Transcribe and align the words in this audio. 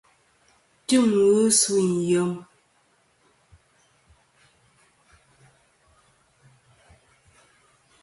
Tim 0.85 1.05
ghi 1.13 1.29
sûyn 1.59 1.89
yem. 2.09 2.31